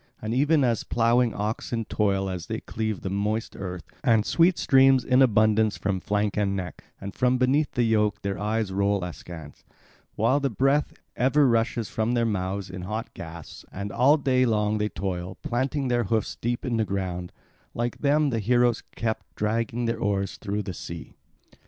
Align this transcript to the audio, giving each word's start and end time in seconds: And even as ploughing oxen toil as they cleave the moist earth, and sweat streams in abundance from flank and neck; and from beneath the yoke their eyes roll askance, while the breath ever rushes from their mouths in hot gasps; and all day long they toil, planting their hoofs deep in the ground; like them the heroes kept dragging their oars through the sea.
And 0.19 0.33
even 0.33 0.63
as 0.63 0.83
ploughing 0.83 1.31
oxen 1.35 1.85
toil 1.85 2.27
as 2.27 2.47
they 2.47 2.61
cleave 2.61 3.01
the 3.01 3.09
moist 3.11 3.55
earth, 3.55 3.83
and 4.03 4.25
sweat 4.25 4.57
streams 4.57 5.05
in 5.05 5.21
abundance 5.21 5.77
from 5.77 5.99
flank 5.99 6.35
and 6.35 6.55
neck; 6.55 6.83
and 6.99 7.13
from 7.13 7.37
beneath 7.37 7.73
the 7.73 7.83
yoke 7.83 8.23
their 8.23 8.39
eyes 8.39 8.73
roll 8.73 9.03
askance, 9.03 9.63
while 10.15 10.39
the 10.39 10.49
breath 10.49 10.93
ever 11.15 11.47
rushes 11.47 11.87
from 11.87 12.13
their 12.13 12.25
mouths 12.25 12.67
in 12.67 12.81
hot 12.81 13.13
gasps; 13.13 13.63
and 13.71 13.91
all 13.91 14.17
day 14.17 14.43
long 14.43 14.79
they 14.79 14.89
toil, 14.89 15.37
planting 15.43 15.87
their 15.87 16.05
hoofs 16.05 16.35
deep 16.35 16.65
in 16.65 16.77
the 16.77 16.83
ground; 16.85 17.31
like 17.75 17.99
them 17.99 18.31
the 18.31 18.39
heroes 18.39 18.81
kept 18.95 19.35
dragging 19.35 19.85
their 19.85 19.99
oars 19.99 20.37
through 20.37 20.63
the 20.63 20.73
sea. 20.73 21.13